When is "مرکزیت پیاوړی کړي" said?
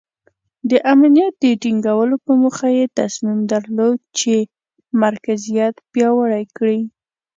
5.03-6.79